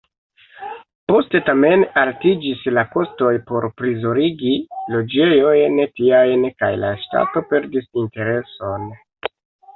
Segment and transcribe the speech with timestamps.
[1.11, 4.55] Poste, tamen, altiĝis la kostoj por prizorgi
[4.95, 8.91] loĝejojn tiajn, kaj la ŝtato perdis intereson.